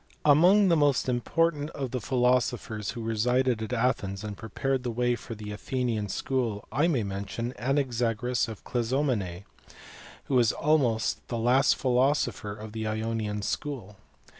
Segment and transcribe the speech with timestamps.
[0.25, 4.89] Amongst the most important of the philo sophers who resided at Athens and prepared the
[4.89, 9.43] way for the Athenian school I may mention Anaxagoras of Clazomenae,
[10.23, 13.95] who was almost the last philosopher of the Ionian school.